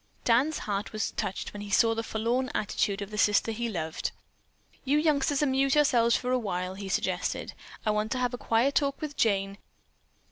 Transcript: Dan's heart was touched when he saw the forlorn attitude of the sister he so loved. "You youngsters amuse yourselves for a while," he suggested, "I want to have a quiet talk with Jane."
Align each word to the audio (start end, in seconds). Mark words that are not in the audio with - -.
Dan's 0.23 0.57
heart 0.57 0.93
was 0.93 1.11
touched 1.11 1.53
when 1.53 1.61
he 1.61 1.69
saw 1.69 1.93
the 1.93 2.01
forlorn 2.01 2.49
attitude 2.55 3.03
of 3.03 3.11
the 3.11 3.19
sister 3.19 3.51
he 3.51 3.67
so 3.67 3.73
loved. 3.73 4.11
"You 4.83 4.97
youngsters 4.97 5.43
amuse 5.43 5.75
yourselves 5.75 6.15
for 6.15 6.31
a 6.31 6.39
while," 6.39 6.73
he 6.73 6.89
suggested, 6.89 7.53
"I 7.85 7.91
want 7.91 8.11
to 8.13 8.17
have 8.17 8.33
a 8.33 8.37
quiet 8.39 8.73
talk 8.73 8.99
with 8.99 9.15
Jane." 9.15 9.59